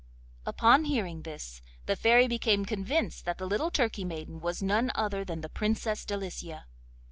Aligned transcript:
Upon 0.47 0.85
hearing 0.85 1.21
this 1.21 1.61
the 1.85 1.95
Fairy 1.95 2.27
became 2.27 2.65
convinced 2.65 3.23
that 3.25 3.37
the 3.37 3.45
little 3.45 3.69
Turkey 3.69 4.03
maiden 4.03 4.39
was 4.39 4.63
none 4.63 4.91
other 4.95 5.23
than 5.23 5.41
the 5.41 5.47
Princess 5.49 6.05
Delicia. 6.05 6.65